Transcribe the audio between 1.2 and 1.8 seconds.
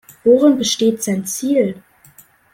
Ziel?